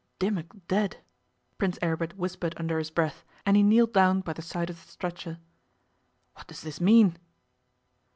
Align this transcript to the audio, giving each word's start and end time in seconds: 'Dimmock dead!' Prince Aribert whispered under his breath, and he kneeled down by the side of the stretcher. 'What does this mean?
'Dimmock 0.17 0.55
dead!' 0.67 0.97
Prince 1.59 1.77
Aribert 1.83 2.15
whispered 2.17 2.55
under 2.57 2.79
his 2.79 2.89
breath, 2.89 3.23
and 3.45 3.55
he 3.55 3.61
kneeled 3.61 3.93
down 3.93 4.19
by 4.21 4.33
the 4.33 4.41
side 4.41 4.71
of 4.71 4.83
the 4.83 4.89
stretcher. 4.89 5.37
'What 6.33 6.47
does 6.47 6.61
this 6.63 6.81
mean? 6.81 7.19